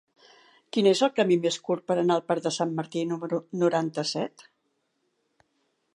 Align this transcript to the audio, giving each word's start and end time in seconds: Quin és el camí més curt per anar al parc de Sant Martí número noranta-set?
Quin 0.75 0.87
és 0.91 1.01
el 1.07 1.11
camí 1.19 1.37
més 1.43 1.57
curt 1.67 1.85
per 1.91 1.97
anar 2.03 2.17
al 2.17 2.25
parc 2.31 2.45
de 2.47 2.53
Sant 2.57 2.73
Martí 2.81 3.05
número 3.13 3.41
noranta-set? 3.65 4.49